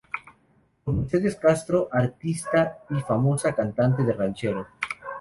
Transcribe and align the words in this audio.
Con 0.83 0.99
Mercedes 1.01 1.35
Castro, 1.35 1.87
artista 1.91 2.79
y 2.89 2.99
famosa 3.01 3.53
cantante 3.53 4.03
de 4.03 4.13
ranchero. 4.13 4.67